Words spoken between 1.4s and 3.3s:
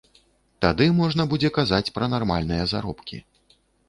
казаць пра нармальныя заробкі.